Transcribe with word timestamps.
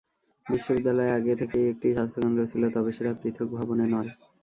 বিশ্ববিদ্যালয়ে 0.45 1.15
আগে 1.17 1.33
থেকেই 1.41 1.65
একটি 1.71 1.87
স্বাস্থ্যকেন্দ্র 1.91 2.41
ছিল, 2.51 2.63
তবে 2.75 2.89
সেটা 2.97 3.11
পৃথক 3.21 3.47
ভবনে 3.57 3.85
নয়। 3.93 4.09